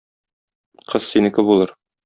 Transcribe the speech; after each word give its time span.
Кыз 0.93 1.03
синеке 1.11 1.47
булыр 1.51 1.79